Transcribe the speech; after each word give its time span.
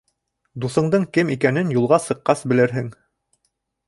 Дуҫыңдың 0.63 1.03
кем 1.17 1.29
икәнен 1.35 1.69
юлға 1.75 1.99
сыҡҡас 2.07 2.41
белерһең. 2.55 2.89